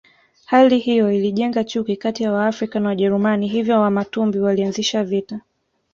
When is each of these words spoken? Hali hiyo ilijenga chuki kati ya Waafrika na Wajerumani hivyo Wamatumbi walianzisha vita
Hali 0.45 0.79
hiyo 0.79 1.11
ilijenga 1.13 1.63
chuki 1.63 1.95
kati 1.97 2.23
ya 2.23 2.31
Waafrika 2.31 2.79
na 2.79 2.89
Wajerumani 2.89 3.47
hivyo 3.47 3.81
Wamatumbi 3.81 4.39
walianzisha 4.39 5.03
vita 5.03 5.39